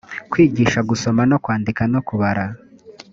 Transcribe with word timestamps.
kwigiisha 0.31 0.79
gusoma 0.89 1.21
no 1.31 1.37
kwandika 1.43 1.81
no 1.93 1.99
kubara 2.07 2.45